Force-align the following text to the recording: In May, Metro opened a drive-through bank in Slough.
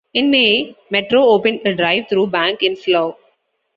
In 0.15 0.31
May, 0.31 0.75
Metro 0.89 1.21
opened 1.25 1.61
a 1.63 1.75
drive-through 1.75 2.25
bank 2.25 2.63
in 2.63 2.75
Slough. 2.75 3.17